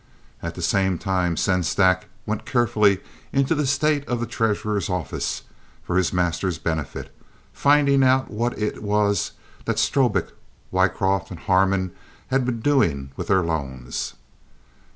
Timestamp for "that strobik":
9.65-10.31